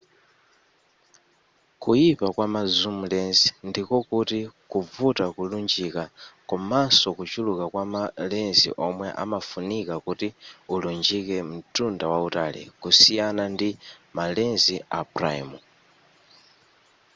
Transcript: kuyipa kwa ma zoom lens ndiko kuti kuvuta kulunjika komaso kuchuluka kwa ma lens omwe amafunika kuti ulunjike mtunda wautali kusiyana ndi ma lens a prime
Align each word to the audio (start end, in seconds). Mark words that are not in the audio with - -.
kuyipa 1.81 2.27
kwa 2.35 2.45
ma 2.53 2.61
zoom 2.77 2.99
lens 3.13 3.39
ndiko 3.69 3.95
kuti 4.09 4.39
kuvuta 4.71 5.25
kulunjika 5.35 6.03
komaso 6.49 7.07
kuchuluka 7.17 7.65
kwa 7.73 7.83
ma 7.93 8.03
lens 8.31 8.59
omwe 8.87 9.07
amafunika 9.23 9.93
kuti 10.05 10.27
ulunjike 10.73 11.37
mtunda 11.51 12.05
wautali 12.13 12.61
kusiyana 12.81 13.43
ndi 13.53 13.69
ma 14.15 14.25
lens 14.35 14.65
a 14.99 15.01
prime 15.15 15.55